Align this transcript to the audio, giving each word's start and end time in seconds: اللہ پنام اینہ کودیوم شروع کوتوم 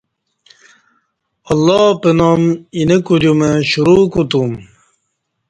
اللہ 1.51 1.83
پنام 2.01 2.41
اینہ 2.75 2.97
کودیوم 3.05 3.41
شروع 3.69 4.03
کوتوم 4.13 4.51